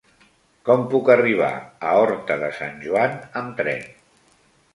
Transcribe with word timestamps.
Com 0.69 0.85
puc 0.93 1.11
arribar 1.15 1.49
a 1.89 1.93
Horta 1.99 2.39
de 2.45 2.49
Sant 2.61 2.81
Joan 2.87 3.15
amb 3.45 3.55
tren? 3.63 3.87